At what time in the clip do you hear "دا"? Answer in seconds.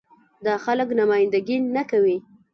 0.45-0.53